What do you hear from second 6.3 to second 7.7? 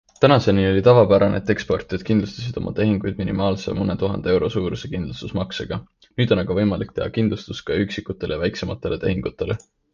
on aga võimalik teha kindlustus